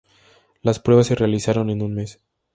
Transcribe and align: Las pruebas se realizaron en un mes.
Las 0.63 0.79
pruebas 0.79 1.05
se 1.05 1.13
realizaron 1.13 1.69
en 1.69 1.83
un 1.83 1.93
mes. 1.93 2.23